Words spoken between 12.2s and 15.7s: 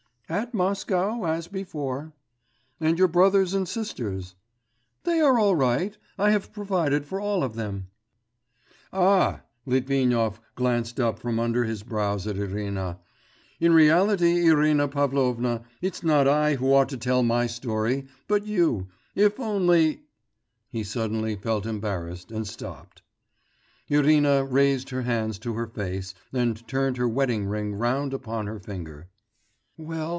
at Irina. 'In reality, Irina Pavlovna,